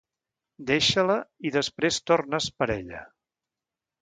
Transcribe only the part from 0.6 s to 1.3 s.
Deixa-la